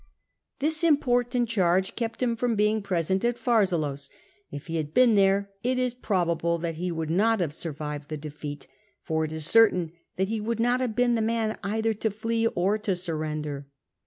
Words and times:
This 0.57 0.83
important 0.83 1.47
charge 1.47 1.95
kept 1.95 2.23
him 2.23 2.35
from 2.35 2.55
being 2.55 2.81
present 2.81 3.23
at 3.23 3.37
Pharsalus; 3.37 4.09
if 4.49 4.65
he 4.65 4.77
had 4.77 4.95
been 4.95 5.13
there, 5.13 5.51
it 5.61 5.77
is 5.77 5.93
probable 5.93 6.57
that 6.57 6.77
he 6.77 6.91
would 6.91 7.11
not 7.11 7.39
have 7.39 7.53
survived 7.53 8.09
the 8.09 8.17
defeat, 8.17 8.65
for 9.03 9.25
it 9.25 9.31
is 9.31 9.45
certain 9.45 9.91
that 10.15 10.29
he 10.29 10.41
would 10.41 10.59
not 10.59 10.79
have 10.79 10.95
been 10.95 11.13
the 11.13 11.21
man 11.21 11.55
either 11.63 11.93
to 11.93 12.09
fly 12.09 12.47
or 12.55 12.79
to 12.79 12.95
surrender. 12.95 13.67